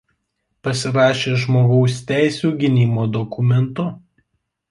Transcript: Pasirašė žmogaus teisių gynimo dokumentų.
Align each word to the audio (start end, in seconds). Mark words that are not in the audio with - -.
Pasirašė 0.67 1.33
žmogaus 1.41 1.99
teisių 2.11 2.51
gynimo 2.63 3.05
dokumentų. 3.17 3.89